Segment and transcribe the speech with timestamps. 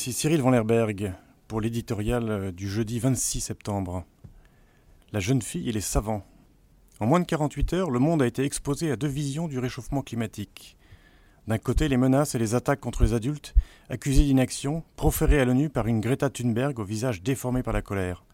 [0.00, 1.12] Cyril Van Lerberg
[1.46, 4.06] pour l'éditorial du jeudi 26 septembre.
[5.12, 6.24] La jeune fille et les savants.
[7.00, 10.00] En moins de 48 heures, le monde a été exposé à deux visions du réchauffement
[10.00, 10.78] climatique.
[11.48, 13.54] D'un côté, les menaces et les attaques contre les adultes,
[13.90, 18.24] accusés d'inaction, proférées à l'ONU par une Greta Thunberg au visage déformé par la colère.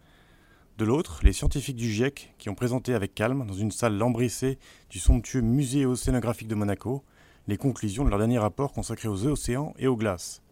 [0.78, 4.60] De l'autre, les scientifiques du GIEC qui ont présenté avec calme, dans une salle lambrissée
[4.88, 7.02] du somptueux musée océanographique de Monaco,
[7.48, 10.42] les conclusions de leur dernier rapport consacré aux océans et aux glaces.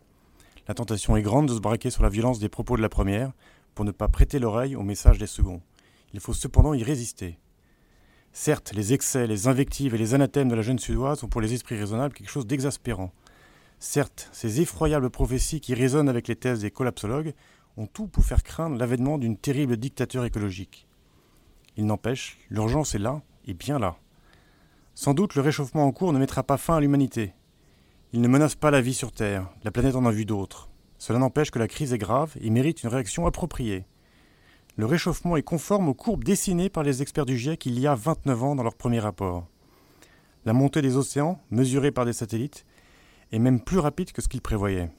[0.67, 3.33] La tentation est grande de se braquer sur la violence des propos de la première
[3.75, 5.61] pour ne pas prêter l'oreille au message des seconds.
[6.15, 7.39] Il faut cependant y résister.
[8.33, 11.53] Certes, les excès, les invectives et les anathèmes de la jeune Suédoise sont pour les
[11.53, 13.13] esprits raisonnables quelque chose d'exaspérant.
[13.79, 17.35] Certes, ces effroyables prophéties qui résonnent avec les thèses des collapsologues
[17.77, 20.89] ont tout pour faire craindre l'avènement d'une terrible dictature écologique.
[21.77, 23.97] Il n'empêche, l'urgence est là, et bien là.
[24.95, 27.35] Sans doute le réchauffement en cours ne mettra pas fin à l'humanité.
[28.15, 30.69] Il ne menace pas la vie sur Terre, la planète en a vu d'autres.
[30.99, 33.87] Cela n'empêche que la crise est grave et mérite une réaction appropriée.
[34.77, 37.97] Le réchauffement est conforme aux courbes dessinées par les experts du GIEC il y a
[37.97, 39.49] 29 ans dans leur premier rapport.
[40.45, 42.65] La montée des océans, mesurée par des satellites,
[43.33, 44.93] est même plus rapide que ce qu'ils prévoyaient.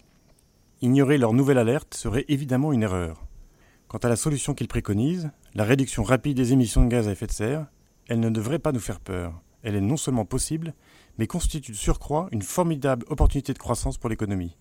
[0.82, 3.24] Ignorer leur nouvelle alerte serait évidemment une erreur.
[3.88, 7.28] Quant à la solution qu'ils préconisent, la réduction rapide des émissions de gaz à effet
[7.28, 7.68] de serre,
[8.10, 9.42] elle ne devrait pas nous faire peur.
[9.64, 10.74] Elle est non seulement possible,
[11.18, 14.56] mais constitue de surcroît une formidable opportunité de croissance pour l'économie.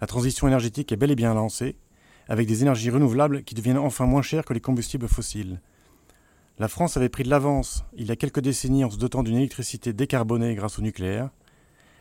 [0.00, 1.76] La transition énergétique est bel et bien lancée,
[2.28, 5.60] avec des énergies renouvelables qui deviennent enfin moins chères que les combustibles fossiles.
[6.58, 9.36] La France avait pris de l'avance il y a quelques décennies en se dotant d'une
[9.36, 11.30] électricité décarbonée grâce au nucléaire.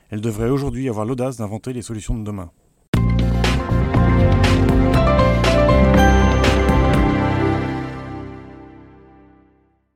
[0.09, 2.51] Elle devrait aujourd'hui avoir l'audace d'inventer les solutions de demain.